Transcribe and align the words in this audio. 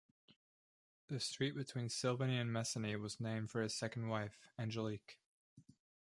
The 1.09 1.19
street 1.19 1.51
between 1.53 1.87
Sylvanie 1.89 2.39
and 2.41 2.49
Messanie 2.49 2.99
was 2.99 3.19
named 3.19 3.51
for 3.51 3.61
his 3.61 3.75
second 3.75 4.07
wife, 4.07 4.35
Angelique. 4.57 5.19